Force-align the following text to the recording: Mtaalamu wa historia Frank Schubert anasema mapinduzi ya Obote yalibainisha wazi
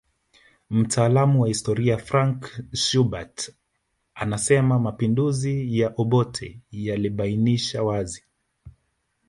Mtaalamu 0.69 1.41
wa 1.41 1.47
historia 1.47 1.97
Frank 1.97 2.59
Schubert 2.73 3.51
anasema 4.15 4.79
mapinduzi 4.79 5.79
ya 5.79 5.93
Obote 5.97 6.59
yalibainisha 6.71 7.83
wazi 7.83 8.23